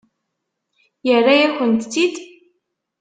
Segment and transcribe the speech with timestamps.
[1.07, 2.15] Yerra-yakent-t-id?